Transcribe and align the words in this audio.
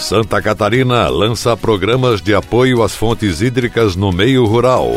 Santa 0.00 0.40
Catarina 0.40 1.08
lança 1.08 1.56
programas 1.56 2.20
de 2.20 2.34
apoio 2.34 2.82
às 2.82 2.96
fontes 2.96 3.42
hídricas 3.42 3.94
no 3.94 4.10
meio 4.10 4.44
rural. 4.46 4.90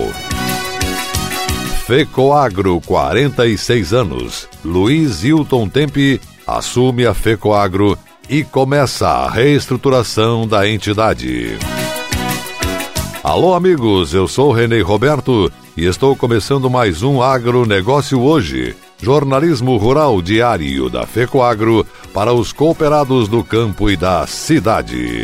FECOAGRO, 1.85 2.81
46 2.81 3.93
anos. 3.93 4.47
Luiz 4.63 5.23
Hilton 5.23 5.67
Tempe 5.67 6.19
assume 6.47 7.05
a 7.05 7.13
FECOAGRO 7.13 7.97
e 8.29 8.43
começa 8.43 9.07
a 9.07 9.29
reestruturação 9.29 10.47
da 10.47 10.67
entidade. 10.67 11.57
Alô, 13.21 13.53
amigos, 13.53 14.13
eu 14.13 14.27
sou 14.27 14.51
Renê 14.51 14.81
Roberto 14.81 15.51
e 15.77 15.85
estou 15.85 16.15
começando 16.15 16.69
mais 16.69 17.03
um 17.03 17.21
Agronegócio 17.21 18.21
hoje. 18.21 18.75
Jornalismo 19.03 19.75
Rural 19.75 20.21
Diário 20.21 20.89
da 20.89 21.05
FECOAGRO 21.05 21.85
para 22.13 22.31
os 22.31 22.53
cooperados 22.53 23.27
do 23.27 23.43
campo 23.43 23.89
e 23.89 23.97
da 23.97 24.25
cidade. 24.25 25.23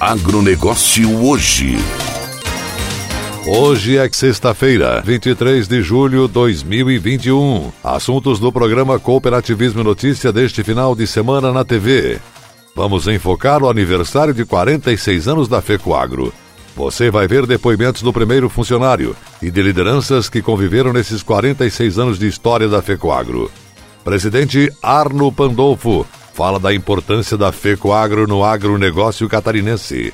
Agronegócio 0.00 1.22
hoje. 1.26 1.76
Hoje 3.46 3.98
é 3.98 4.08
sexta-feira, 4.10 5.02
23 5.04 5.68
de 5.68 5.82
julho 5.82 6.26
de 6.26 6.32
2021. 6.32 7.70
Assuntos 7.84 8.40
do 8.40 8.50
programa 8.50 8.98
Cooperativismo 8.98 9.84
Notícia 9.84 10.32
deste 10.32 10.64
final 10.64 10.96
de 10.96 11.06
semana 11.06 11.52
na 11.52 11.66
TV. 11.66 12.18
Vamos 12.74 13.06
enfocar 13.08 13.62
o 13.62 13.68
aniversário 13.68 14.32
de 14.32 14.46
46 14.46 15.28
anos 15.28 15.48
da 15.48 15.60
FECOAGRO. 15.60 16.32
Você 16.74 17.10
vai 17.10 17.28
ver 17.28 17.44
depoimentos 17.44 18.00
do 18.00 18.10
primeiro 18.10 18.48
funcionário 18.48 19.14
e 19.42 19.50
de 19.50 19.62
lideranças 19.62 20.30
que 20.30 20.40
conviveram 20.40 20.94
nesses 20.94 21.22
46 21.22 21.98
anos 21.98 22.18
de 22.18 22.26
história 22.26 22.68
da 22.68 22.80
FECOAGRO. 22.80 23.50
Presidente 24.02 24.72
Arno 24.82 25.30
Pandolfo 25.30 26.06
fala 26.32 26.58
da 26.58 26.74
importância 26.74 27.36
da 27.36 27.52
FECOAGRO 27.52 28.26
no 28.26 28.44
agronegócio 28.44 29.28
catarinense. 29.28 30.12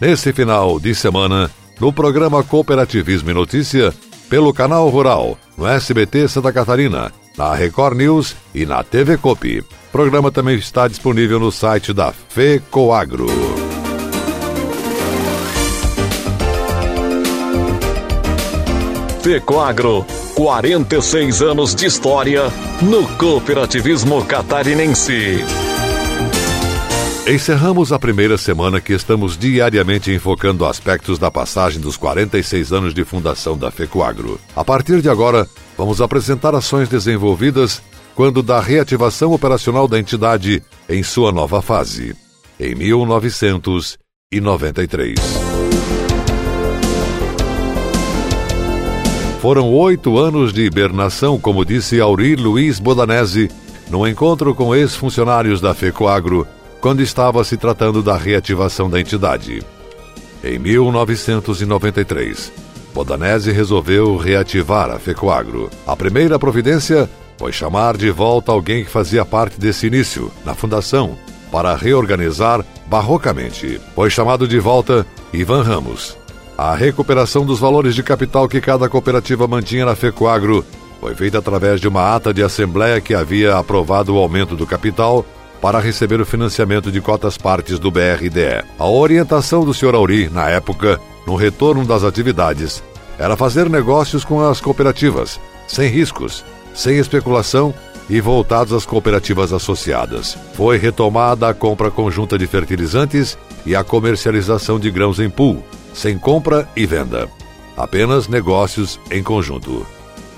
Nesse 0.00 0.32
final 0.32 0.78
de 0.78 0.94
semana, 0.94 1.50
no 1.80 1.92
programa 1.92 2.42
Cooperativismo 2.42 3.30
e 3.30 3.34
Notícia, 3.34 3.94
pelo 4.28 4.52
Canal 4.52 4.88
Rural, 4.88 5.38
no 5.56 5.66
SBT 5.66 6.28
Santa 6.28 6.52
Catarina, 6.52 7.12
na 7.36 7.54
Record 7.54 7.96
News 7.96 8.36
e 8.54 8.66
na 8.66 8.82
TV 8.82 9.16
Copi. 9.16 9.60
O 9.60 9.64
programa 9.92 10.30
também 10.30 10.56
está 10.56 10.88
disponível 10.88 11.38
no 11.38 11.52
site 11.52 11.92
da 11.92 12.12
FECOAGRO. 12.12 13.26
Fecoagro, 19.26 20.06
46 20.36 21.40
anos 21.40 21.74
de 21.74 21.86
história 21.86 22.52
no 22.82 23.08
cooperativismo 23.16 24.22
catarinense. 24.26 25.42
Encerramos 27.26 27.90
a 27.90 27.98
primeira 27.98 28.36
semana 28.36 28.78
que 28.78 28.92
estamos 28.92 29.38
diariamente 29.38 30.12
enfocando 30.12 30.66
aspectos 30.66 31.18
da 31.18 31.30
passagem 31.30 31.80
dos 31.80 31.96
46 31.96 32.70
anos 32.70 32.92
de 32.92 33.02
fundação 33.02 33.56
da 33.56 33.70
FECOAGRO. 33.70 34.38
A 34.54 34.62
partir 34.62 35.00
de 35.00 35.08
agora, 35.08 35.48
vamos 35.74 36.02
apresentar 36.02 36.54
ações 36.54 36.90
desenvolvidas 36.90 37.80
quando 38.14 38.42
da 38.42 38.60
reativação 38.60 39.32
operacional 39.32 39.88
da 39.88 39.98
entidade 39.98 40.62
em 40.86 41.02
sua 41.02 41.32
nova 41.32 41.62
fase, 41.62 42.14
em 42.60 42.74
1993. 42.74 45.16
Foram 49.46 49.72
oito 49.72 50.18
anos 50.18 50.52
de 50.52 50.62
hibernação, 50.62 51.38
como 51.38 51.64
disse 51.64 52.00
Aurir 52.00 52.36
Luiz 52.36 52.80
Bodanese, 52.80 53.48
no 53.88 54.04
encontro 54.04 54.52
com 54.56 54.74
ex-funcionários 54.74 55.60
da 55.60 55.72
FECOAGRO, 55.72 56.44
quando 56.80 57.00
estava 57.00 57.44
se 57.44 57.56
tratando 57.56 58.02
da 58.02 58.16
reativação 58.16 58.90
da 58.90 59.00
entidade. 59.00 59.62
Em 60.42 60.58
1993, 60.58 62.52
Bodanese 62.92 63.52
resolveu 63.52 64.16
reativar 64.16 64.90
a 64.90 64.98
FECOAGRO. 64.98 65.70
A 65.86 65.94
primeira 65.94 66.40
providência 66.40 67.08
foi 67.38 67.52
chamar 67.52 67.96
de 67.96 68.10
volta 68.10 68.50
alguém 68.50 68.82
que 68.82 68.90
fazia 68.90 69.24
parte 69.24 69.60
desse 69.60 69.86
início, 69.86 70.28
na 70.44 70.56
fundação, 70.56 71.16
para 71.52 71.72
reorganizar 71.76 72.66
barrocamente. 72.88 73.80
Foi 73.94 74.10
chamado 74.10 74.48
de 74.48 74.58
volta 74.58 75.06
Ivan 75.32 75.62
Ramos. 75.62 76.18
A 76.58 76.74
recuperação 76.74 77.44
dos 77.44 77.58
valores 77.58 77.94
de 77.94 78.02
capital 78.02 78.48
que 78.48 78.62
cada 78.62 78.88
cooperativa 78.88 79.46
mantinha 79.46 79.84
na 79.84 79.94
FECOAGRO 79.94 80.64
foi 80.98 81.14
feita 81.14 81.38
através 81.38 81.82
de 81.82 81.86
uma 81.86 82.16
ata 82.16 82.32
de 82.32 82.42
assembleia 82.42 82.98
que 82.98 83.14
havia 83.14 83.58
aprovado 83.58 84.14
o 84.14 84.18
aumento 84.18 84.56
do 84.56 84.66
capital 84.66 85.24
para 85.60 85.78
receber 85.78 86.18
o 86.18 86.24
financiamento 86.24 86.90
de 86.90 86.98
cotas 86.98 87.36
partes 87.36 87.78
do 87.78 87.90
BRDE. 87.90 88.64
A 88.78 88.86
orientação 88.86 89.66
do 89.66 89.74
Sr. 89.74 89.94
Auri, 89.94 90.30
na 90.30 90.48
época, 90.48 90.98
no 91.26 91.36
retorno 91.36 91.84
das 91.84 92.02
atividades, 92.02 92.82
era 93.18 93.36
fazer 93.36 93.68
negócios 93.68 94.24
com 94.24 94.40
as 94.40 94.58
cooperativas, 94.58 95.38
sem 95.68 95.90
riscos, 95.90 96.42
sem 96.74 96.96
especulação 96.96 97.74
e 98.08 98.18
voltados 98.18 98.72
às 98.72 98.86
cooperativas 98.86 99.52
associadas. 99.52 100.38
Foi 100.54 100.78
retomada 100.78 101.48
a 101.48 101.54
compra 101.54 101.90
conjunta 101.90 102.38
de 102.38 102.46
fertilizantes 102.46 103.36
e 103.66 103.76
a 103.76 103.84
comercialização 103.84 104.78
de 104.78 104.90
grãos 104.90 105.18
em 105.18 105.28
pool, 105.28 105.62
sem 105.96 106.18
compra 106.18 106.68
e 106.76 106.86
venda. 106.86 107.28
Apenas 107.76 108.28
negócios 108.28 109.00
em 109.10 109.22
conjunto. 109.22 109.84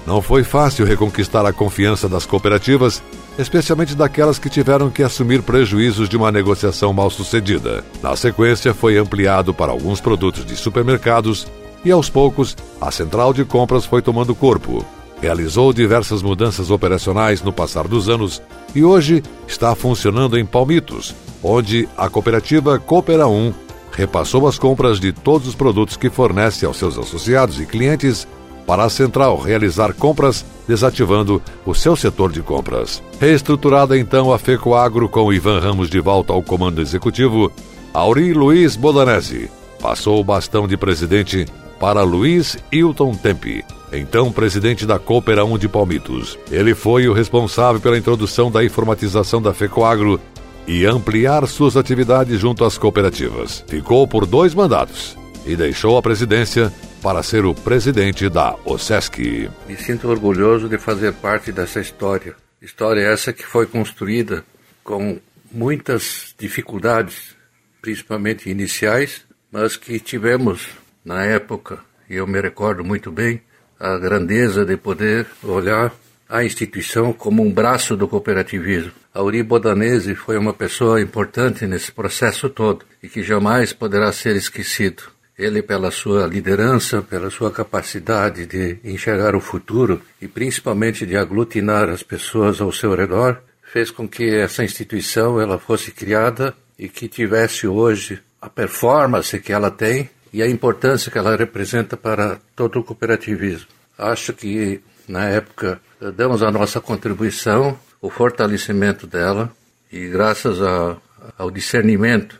Não 0.06 0.22
foi 0.22 0.42
fácil 0.42 0.86
reconquistar 0.86 1.44
a 1.44 1.52
confiança 1.52 2.08
das 2.08 2.24
cooperativas, 2.24 3.02
especialmente 3.38 3.94
daquelas 3.94 4.38
que 4.38 4.48
tiveram 4.48 4.88
que 4.88 5.02
assumir 5.02 5.42
prejuízos 5.42 6.08
de 6.08 6.16
uma 6.16 6.32
negociação 6.32 6.92
mal 6.92 7.10
sucedida. 7.10 7.84
Na 8.02 8.16
sequência, 8.16 8.72
foi 8.72 8.96
ampliado 8.96 9.52
para 9.52 9.72
alguns 9.72 10.00
produtos 10.00 10.46
de 10.46 10.56
supermercados 10.56 11.46
e, 11.84 11.90
aos 11.90 12.08
poucos, 12.08 12.56
a 12.80 12.90
central 12.90 13.34
de 13.34 13.44
compras 13.44 13.84
foi 13.84 14.00
tomando 14.00 14.34
corpo. 14.34 14.84
Realizou 15.20 15.72
diversas 15.72 16.22
mudanças 16.22 16.70
operacionais 16.70 17.42
no 17.42 17.52
passar 17.52 17.86
dos 17.86 18.08
anos 18.08 18.40
e 18.74 18.84
hoje 18.84 19.22
está 19.46 19.74
funcionando 19.74 20.38
em 20.38 20.46
Palmitos, 20.46 21.14
onde 21.42 21.88
a 21.96 22.08
cooperativa 22.08 22.78
Coopera 22.78 23.26
1 23.26 23.67
repassou 23.98 24.46
as 24.46 24.56
compras 24.56 25.00
de 25.00 25.12
todos 25.12 25.48
os 25.48 25.56
produtos 25.56 25.96
que 25.96 26.08
fornece 26.08 26.64
aos 26.64 26.76
seus 26.76 26.96
associados 26.96 27.60
e 27.60 27.66
clientes 27.66 28.28
para 28.64 28.84
a 28.84 28.88
central 28.88 29.36
realizar 29.40 29.92
compras, 29.92 30.44
desativando 30.68 31.42
o 31.66 31.74
seu 31.74 31.96
setor 31.96 32.30
de 32.30 32.40
compras. 32.40 33.02
Reestruturada 33.20 33.98
então 33.98 34.32
a 34.32 34.38
FECOAGRO 34.38 35.08
com 35.08 35.32
Ivan 35.32 35.58
Ramos 35.58 35.90
de 35.90 35.98
volta 35.98 36.32
ao 36.32 36.44
comando 36.44 36.80
executivo, 36.80 37.50
Auri 37.92 38.32
Luiz 38.32 38.76
Bodanese 38.76 39.50
passou 39.80 40.20
o 40.20 40.24
bastão 40.24 40.68
de 40.68 40.76
presidente 40.76 41.46
para 41.80 42.02
Luiz 42.02 42.56
Hilton 42.70 43.14
Tempe, 43.14 43.64
então 43.92 44.30
presidente 44.30 44.86
da 44.86 44.98
Coopera 44.98 45.44
1 45.44 45.58
de 45.58 45.68
Palmitos. 45.68 46.38
Ele 46.52 46.74
foi 46.74 47.08
o 47.08 47.12
responsável 47.12 47.80
pela 47.80 47.98
introdução 47.98 48.48
da 48.48 48.64
informatização 48.64 49.42
da 49.42 49.52
FECOAGRO 49.52 50.20
e 50.68 50.84
ampliar 50.84 51.46
suas 51.48 51.78
atividades 51.78 52.38
junto 52.38 52.62
às 52.62 52.76
cooperativas. 52.76 53.64
Ficou 53.66 54.06
por 54.06 54.26
dois 54.26 54.54
mandatos 54.54 55.16
e 55.46 55.56
deixou 55.56 55.96
a 55.96 56.02
presidência 56.02 56.70
para 57.02 57.22
ser 57.22 57.46
o 57.46 57.54
presidente 57.54 58.28
da 58.28 58.54
OSESC. 58.66 59.48
Me 59.66 59.76
sinto 59.78 60.08
orgulhoso 60.08 60.68
de 60.68 60.76
fazer 60.76 61.14
parte 61.14 61.50
dessa 61.50 61.80
história. 61.80 62.36
História 62.60 63.00
essa 63.00 63.32
que 63.32 63.46
foi 63.46 63.66
construída 63.66 64.44
com 64.84 65.18
muitas 65.50 66.34
dificuldades, 66.38 67.34
principalmente 67.80 68.50
iniciais, 68.50 69.22
mas 69.50 69.74
que 69.74 69.98
tivemos 69.98 70.68
na 71.02 71.24
época, 71.24 71.78
e 72.10 72.16
eu 72.16 72.26
me 72.26 72.38
recordo 72.42 72.84
muito 72.84 73.10
bem, 73.10 73.40
a 73.80 73.96
grandeza 73.96 74.66
de 74.66 74.76
poder 74.76 75.26
olhar 75.42 75.94
a 76.28 76.44
instituição 76.44 77.12
como 77.12 77.42
um 77.42 77.50
braço 77.50 77.96
do 77.96 78.06
cooperativismo. 78.06 78.92
Auri 79.14 79.42
Bodanese 79.42 80.14
foi 80.14 80.36
uma 80.36 80.52
pessoa 80.52 81.00
importante 81.00 81.66
nesse 81.66 81.90
processo 81.90 82.50
todo 82.50 82.84
e 83.02 83.08
que 83.08 83.22
jamais 83.22 83.72
poderá 83.72 84.12
ser 84.12 84.36
esquecido. 84.36 85.04
Ele, 85.38 85.62
pela 85.62 85.90
sua 85.90 86.26
liderança, 86.26 87.00
pela 87.00 87.30
sua 87.30 87.50
capacidade 87.50 88.44
de 88.44 88.78
enxergar 88.84 89.34
o 89.34 89.40
futuro 89.40 90.02
e 90.20 90.28
principalmente 90.28 91.06
de 91.06 91.16
aglutinar 91.16 91.88
as 91.88 92.02
pessoas 92.02 92.60
ao 92.60 92.72
seu 92.72 92.94
redor, 92.94 93.40
fez 93.62 93.90
com 93.90 94.08
que 94.08 94.34
essa 94.34 94.64
instituição 94.64 95.40
ela 95.40 95.58
fosse 95.58 95.92
criada 95.92 96.54
e 96.78 96.88
que 96.88 97.08
tivesse 97.08 97.66
hoje 97.66 98.20
a 98.40 98.50
performance 98.50 99.38
que 99.40 99.52
ela 99.52 99.70
tem 99.70 100.10
e 100.32 100.42
a 100.42 100.48
importância 100.48 101.10
que 101.10 101.18
ela 101.18 101.36
representa 101.36 101.96
para 101.96 102.38
todo 102.54 102.80
o 102.80 102.84
cooperativismo. 102.84 103.68
Acho 103.96 104.32
que 104.32 104.80
na 105.08 105.24
época 105.24 105.80
damos 106.16 106.42
a 106.42 106.50
nossa 106.50 106.80
contribuição, 106.80 107.78
o 108.00 108.10
fortalecimento 108.10 109.06
dela 109.06 109.50
e 109.90 110.06
graças 110.08 110.62
a, 110.62 110.96
ao 111.36 111.50
discernimento 111.50 112.38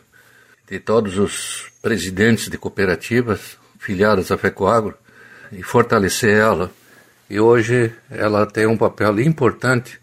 de 0.69 0.79
todos 0.79 1.17
os 1.17 1.71
presidentes 1.81 2.47
de 2.47 2.57
cooperativas 2.57 3.57
filiadas 3.79 4.31
à 4.31 4.37
FECOAGRO 4.37 4.95
e 5.51 5.63
fortalecer 5.63 6.37
ela. 6.37 6.71
E 7.29 7.39
hoje 7.39 7.91
ela 8.09 8.45
tem 8.45 8.67
um 8.67 8.77
papel 8.77 9.19
importante 9.19 9.99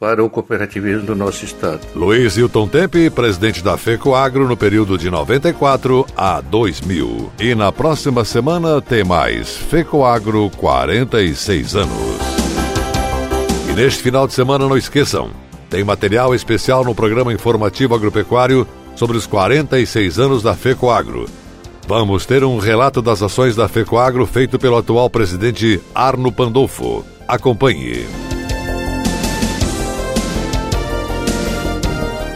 para 0.00 0.24
o 0.24 0.30
cooperativismo 0.30 1.02
do 1.02 1.14
nosso 1.14 1.44
estado. 1.44 1.86
Luiz 1.94 2.34
Hilton 2.38 2.66
Tempe, 2.66 3.10
presidente 3.10 3.62
da 3.62 3.76
FECOAGRO 3.76 4.48
no 4.48 4.56
período 4.56 4.96
de 4.96 5.10
94 5.10 6.06
a 6.16 6.40
2000. 6.40 7.30
E 7.38 7.54
na 7.54 7.70
próxima 7.70 8.24
semana 8.24 8.80
tem 8.80 9.04
mais 9.04 9.58
FECOAGRO 9.58 10.50
46 10.56 11.76
anos. 11.76 12.18
E 13.68 13.74
neste 13.74 14.02
final 14.02 14.26
de 14.26 14.32
semana 14.32 14.66
não 14.66 14.76
esqueçam, 14.78 15.30
tem 15.68 15.84
material 15.84 16.34
especial 16.34 16.82
no 16.82 16.94
programa 16.94 17.30
informativo 17.30 17.94
agropecuário 17.94 18.66
sobre 18.96 19.18
os 19.18 19.26
46 19.26 20.18
anos 20.18 20.42
da 20.42 20.54
FECOAGRO. 20.54 21.26
Vamos 21.86 22.24
ter 22.24 22.42
um 22.42 22.56
relato 22.56 23.02
das 23.02 23.22
ações 23.22 23.54
da 23.54 23.68
FECOAGRO 23.68 24.24
feito 24.24 24.58
pelo 24.58 24.78
atual 24.78 25.10
presidente 25.10 25.78
Arno 25.94 26.32
Pandolfo. 26.32 27.04
Acompanhe. 27.28 28.29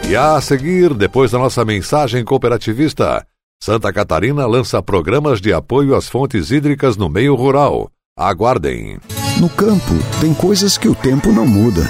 E 0.07 0.15
a 0.15 0.39
seguir, 0.39 0.93
depois 0.93 1.31
da 1.31 1.39
nossa 1.39 1.65
mensagem 1.65 2.23
cooperativista, 2.23 3.25
Santa 3.61 3.91
Catarina 3.91 4.45
lança 4.45 4.81
programas 4.81 5.41
de 5.41 5.51
apoio 5.51 5.95
às 5.95 6.07
fontes 6.07 6.51
hídricas 6.51 6.95
no 6.95 7.09
meio 7.09 7.33
rural. 7.33 7.89
Aguardem. 8.15 8.99
No 9.39 9.49
campo, 9.49 9.93
tem 10.21 10.31
coisas 10.31 10.77
que 10.77 10.87
o 10.87 10.93
tempo 10.93 11.31
não 11.31 11.47
muda, 11.47 11.89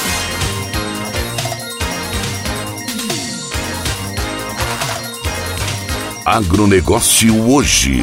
Agronegócio 6.31 7.51
hoje. 7.51 7.99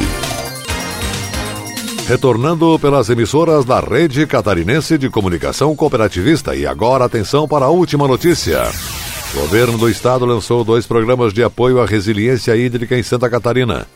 Retornando 2.07 2.77
pelas 2.77 3.09
emissoras 3.09 3.65
da 3.65 3.79
Rede 3.79 4.27
Catarinense 4.27 4.99
de 4.99 5.09
Comunicação 5.09 5.75
Cooperativista. 5.75 6.55
E 6.55 6.67
agora 6.67 7.05
atenção 7.05 7.47
para 7.47 7.65
a 7.65 7.69
última 7.69 8.07
notícia. 8.07 8.61
O 9.33 9.39
governo 9.39 9.79
do 9.79 9.89
estado 9.89 10.25
lançou 10.25 10.63
dois 10.63 10.85
programas 10.85 11.33
de 11.33 11.41
apoio 11.41 11.81
à 11.81 11.87
resiliência 11.87 12.55
hídrica 12.55 12.95
em 12.95 13.01
Santa 13.01 13.27
Catarina. 13.31 13.87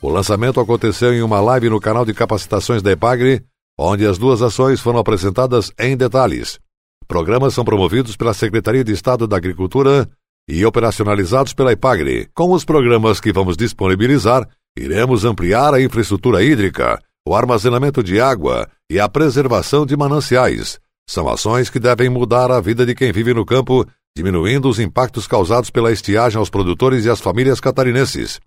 O 0.00 0.08
lançamento 0.08 0.60
aconteceu 0.60 1.12
em 1.12 1.22
uma 1.22 1.40
live 1.40 1.68
no 1.68 1.80
canal 1.80 2.04
de 2.04 2.14
capacitações 2.14 2.82
da 2.82 2.92
EPAGRE, 2.92 3.42
onde 3.76 4.06
as 4.06 4.18
duas 4.18 4.40
ações 4.40 4.78
foram 4.80 5.00
apresentadas 5.00 5.72
em 5.76 5.96
detalhes. 5.96 6.60
Programas 7.08 7.54
são 7.54 7.64
promovidos 7.64 8.14
pela 8.14 8.34
Secretaria 8.34 8.84
de 8.84 8.92
Estado 8.92 9.26
da 9.26 9.36
Agricultura 9.36 10.08
e 10.48 10.64
operacionalizados 10.64 11.52
pela 11.52 11.72
IPAGRE. 11.72 12.28
Com 12.34 12.52
os 12.52 12.64
programas 12.64 13.20
que 13.20 13.32
vamos 13.32 13.56
disponibilizar, 13.56 14.48
iremos 14.78 15.24
ampliar 15.24 15.74
a 15.74 15.82
infraestrutura 15.82 16.42
hídrica, 16.42 16.98
o 17.26 17.34
armazenamento 17.34 18.02
de 18.02 18.20
água 18.20 18.68
e 18.90 18.98
a 18.98 19.08
preservação 19.08 19.84
de 19.84 19.96
mananciais. 19.96 20.80
São 21.08 21.28
ações 21.28 21.68
que 21.68 21.78
devem 21.78 22.08
mudar 22.08 22.50
a 22.50 22.60
vida 22.60 22.86
de 22.86 22.94
quem 22.94 23.12
vive 23.12 23.34
no 23.34 23.44
campo, 23.44 23.86
diminuindo 24.16 24.68
os 24.68 24.78
impactos 24.78 25.26
causados 25.26 25.70
pela 25.70 25.92
estiagem 25.92 26.38
aos 26.38 26.50
produtores 26.50 27.04
e 27.04 27.10
às 27.10 27.20
famílias 27.20 27.60
catarinenses. 27.60 28.40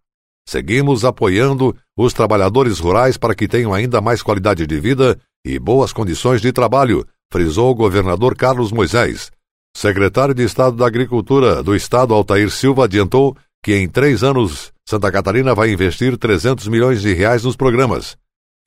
Seguimos 0.48 1.06
apoiando 1.06 1.76
os 1.98 2.14
trabalhadores 2.14 2.80
rurais 2.80 3.18
para 3.18 3.34
que 3.34 3.48
tenham 3.48 3.74
ainda 3.74 4.02
mais 4.02 4.22
qualidade 4.22 4.68
de 4.68 4.80
vida 4.80 5.18
e 5.46 5.58
boas 5.58 5.94
condições 5.94 6.42
de 6.42 6.52
trabalho, 6.52 7.06
frisou 7.32 7.72
o 7.72 7.76
governador 7.76 8.36
Carlos 8.36 8.72
Moisés. 8.72 9.32
Secretário 9.76 10.34
de 10.34 10.44
Estado 10.44 10.78
da 10.78 10.86
Agricultura 10.86 11.64
do 11.64 11.76
Estado, 11.76 12.14
Altair 12.14 12.50
Silva, 12.50 12.86
adiantou 12.86 13.36
que 13.64 13.74
em 13.74 13.88
três 13.88 14.24
anos 14.24 14.72
Santa 14.88 15.12
Catarina 15.12 15.56
vai 15.56 15.72
investir 15.72 16.18
300 16.18 16.68
milhões 16.68 17.02
de 17.02 17.14
reais 17.14 17.44
nos 17.44 17.56
programas. 17.56 18.16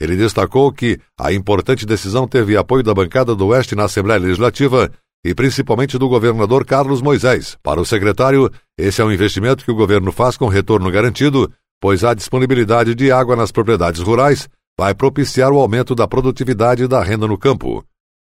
Ele 0.00 0.16
destacou 0.16 0.72
que 0.72 0.98
a 1.18 1.32
importante 1.32 1.86
decisão 1.86 2.26
teve 2.26 2.56
apoio 2.56 2.82
da 2.82 2.92
bancada 2.92 3.34
do 3.34 3.46
Oeste 3.46 3.74
na 3.74 3.84
Assembleia 3.84 4.20
Legislativa 4.20 4.90
e 5.24 5.34
principalmente 5.34 5.98
do 5.98 6.08
governador 6.08 6.64
Carlos 6.64 7.00
Moisés. 7.00 7.56
Para 7.62 7.80
o 7.80 7.86
secretário, 7.86 8.50
esse 8.78 9.00
é 9.00 9.04
um 9.04 9.12
investimento 9.12 9.64
que 9.64 9.70
o 9.70 9.76
governo 9.76 10.12
faz 10.12 10.36
com 10.36 10.48
retorno 10.48 10.90
garantido, 10.90 11.50
pois 11.80 12.04
a 12.04 12.14
disponibilidade 12.14 12.94
de 12.94 13.10
água 13.10 13.36
nas 13.36 13.50
propriedades 13.50 14.00
rurais 14.00 14.48
vai 14.78 14.94
propiciar 14.94 15.50
o 15.50 15.58
aumento 15.58 15.94
da 15.94 16.06
produtividade 16.06 16.82
e 16.82 16.88
da 16.88 17.02
renda 17.02 17.26
no 17.26 17.38
campo. 17.38 17.84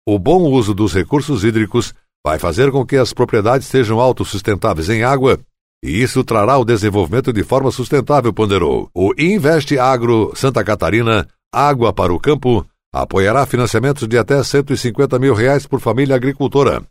O 0.08 0.20
bom 0.20 0.44
uso 0.44 0.74
dos 0.74 0.94
recursos 0.94 1.44
hídricos 1.44 1.94
vai 2.26 2.40
fazer 2.40 2.72
com 2.72 2.84
que 2.84 2.98
as 2.98 3.14
propriedades 3.14 3.68
sejam 3.68 4.00
autossustentáveis 4.00 4.90
em 4.90 5.04
água 5.04 5.40
e 5.84 6.02
isso 6.02 6.24
trará 6.24 6.58
o 6.58 6.66
desenvolvimento 6.66 7.32
de 7.32 7.44
forma 7.44 7.70
sustentável, 7.70 8.34
ponderou. 8.34 8.90
O 8.96 9.14
Investe 9.16 9.78
Agro 9.78 10.32
Santa 10.36 10.64
Catarina, 10.64 11.28
Água 11.54 11.94
para 11.94 12.12
o 12.12 12.20
Campo, 12.20 12.66
apoiará 12.92 13.46
financiamentos 13.46 14.08
de 14.08 14.18
até 14.18 14.42
150 14.42 15.20
mil 15.20 15.36
reais 15.36 15.68
por 15.68 15.80
família 15.80 16.16
agricultora. 16.16 16.82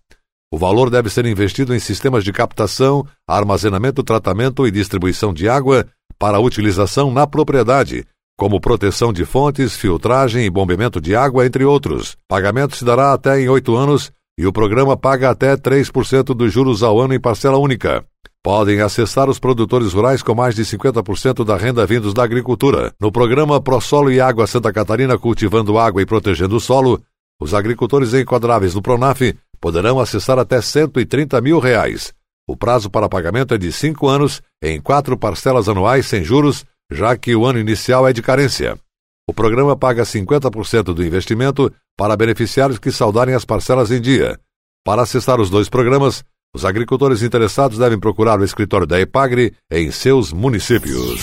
O 0.53 0.57
valor 0.57 0.89
deve 0.89 1.11
ser 1.11 1.27
investido 1.27 1.75
em 1.75 1.81
sistemas 1.81 2.23
de 2.23 2.33
captação, 2.33 3.05
armazenamento, 3.29 4.05
tratamento 4.05 4.65
e 4.69 4.71
distribuição 4.71 5.35
de 5.35 5.49
água 5.49 5.85
para 6.17 6.39
utilização 6.39 7.11
na 7.11 7.27
propriedade, 7.27 8.07
como 8.39 8.61
proteção 8.61 9.13
de 9.13 9.25
fontes, 9.25 9.75
filtragem 9.75 10.45
e 10.45 10.51
bombeamento 10.51 11.01
de 11.01 11.17
água, 11.17 11.45
entre 11.45 11.65
outros. 11.65 12.17
Pagamento 12.29 12.77
se 12.77 12.85
dará 12.85 13.13
até 13.13 13.41
em 13.41 13.49
oito 13.49 13.75
anos 13.75 14.13
e 14.39 14.47
o 14.47 14.53
programa 14.53 14.97
paga 14.97 15.31
até 15.31 15.57
3% 15.57 16.35
dos 16.35 16.53
juros 16.53 16.83
ao 16.83 17.01
ano 17.01 17.15
em 17.15 17.21
parcela 17.21 17.59
única. 17.59 18.05
Podem 18.43 18.81
acessar 18.81 19.31
os 19.31 19.39
produtores 19.39 19.93
rurais 19.93 20.23
com 20.23 20.35
mais 20.35 20.55
de 20.55 20.63
50% 20.65 21.45
da 21.45 21.57
renda 21.57 21.87
vindos 21.87 22.13
da 22.13 22.25
agricultura. 22.25 22.93
No 23.01 23.11
programa 23.11 23.61
ProSolo 23.61 24.13
e 24.13 24.21
Água 24.21 24.47
Santa 24.47 24.73
Catarina 24.73 25.17
Cultivando 25.17 25.79
Água 25.79 26.03
e 26.03 26.07
Protegendo 26.07 26.57
o 26.57 26.61
Solo, 26.61 27.01
os 27.41 27.55
agricultores 27.55 28.13
enquadráveis 28.13 28.75
no 28.75 28.83
Pronaf 28.83 29.21
poderão 29.61 29.99
acessar 29.99 30.39
até 30.39 30.61
130 30.61 31.41
mil 31.41 31.59
reais. 31.59 32.13
O 32.47 32.55
prazo 32.55 32.91
para 32.91 33.09
pagamento 33.09 33.55
é 33.55 33.59
de 33.59 33.73
cinco 33.73 34.07
anos, 34.09 34.43
em 34.63 34.79
quatro 34.79 35.17
parcelas 35.17 35.67
anuais 35.67 36.05
sem 36.05 36.23
juros, 36.23 36.67
já 36.93 37.17
que 37.17 37.35
o 37.35 37.47
ano 37.47 37.59
inicial 37.59 38.07
é 38.07 38.13
de 38.13 38.21
carência. 38.21 38.79
O 39.27 39.33
programa 39.33 39.75
paga 39.75 40.03
50% 40.03 40.93
do 40.93 41.05
investimento 41.05 41.73
para 41.97 42.17
beneficiários 42.17 42.79
que 42.79 42.93
saudarem 42.93 43.35
as 43.35 43.45
parcelas 43.45 43.91
em 43.91 43.99
dia. 43.99 44.39
Para 44.85 45.03
acessar 45.03 45.41
os 45.41 45.49
dois 45.49 45.71
programas, 45.71 46.23
os 46.55 46.63
agricultores 46.63 47.23
interessados 47.23 47.79
devem 47.79 47.99
procurar 47.99 48.39
o 48.39 48.45
escritório 48.45 48.87
da 48.87 49.01
Epagre 49.01 49.55
em 49.73 49.91
seus 49.91 50.31
municípios. 50.31 51.23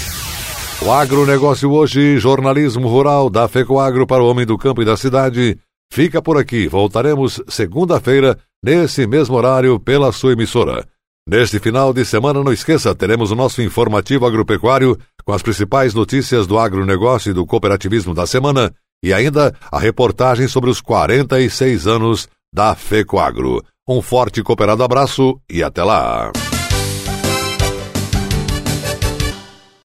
O 0.82 0.92
agronegócio 0.92 1.72
hoje, 1.72 2.18
jornalismo 2.18 2.88
rural 2.88 3.30
da 3.30 3.48
FECOAGro 3.48 4.08
para 4.08 4.24
o 4.24 4.28
homem 4.28 4.48
do 4.48 4.58
campo 4.58 4.82
e 4.82 4.86
da 4.86 4.98
cidade, 4.98 5.60
fica 5.94 6.20
por 6.24 6.40
aqui. 6.40 6.68
Voltaremos 6.68 7.40
segunda-feira, 7.48 8.36
nesse 8.64 9.06
mesmo 9.06 9.36
horário, 9.36 9.80
pela 9.80 10.12
sua 10.12 10.34
emissora. 10.34 10.88
Neste 11.32 11.60
final 11.60 11.94
de 11.94 12.04
semana, 12.04 12.44
não 12.44 12.52
esqueça, 12.52 12.94
teremos 12.94 13.32
o 13.32 13.36
nosso 13.36 13.62
informativo 13.62 14.26
agropecuário 14.26 15.00
com 15.24 15.32
as 15.32 15.42
principais 15.42 15.94
notícias 15.94 16.46
do 16.46 16.60
agronegócio 16.60 17.30
e 17.30 17.34
do 17.34 17.46
cooperativismo 17.46 18.14
da 18.14 18.28
semana 18.28 18.74
e 19.02 19.14
ainda 19.14 19.56
a 19.72 19.80
reportagem 19.80 20.46
sobre 20.50 20.70
os 20.70 20.82
46 20.82 21.88
anos 21.88 22.28
da 22.54 22.76
FECOAGro. 22.76 23.64
Um 23.88 24.02
forte 24.02 24.42
e 24.42 24.44
cooperado 24.44 24.84
abraço 24.84 25.40
e 25.50 25.64
até 25.64 25.82
lá! 25.82 26.34